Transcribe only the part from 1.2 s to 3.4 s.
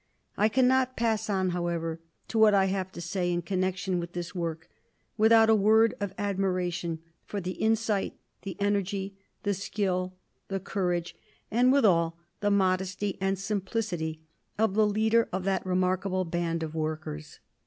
on, however, to what I have to say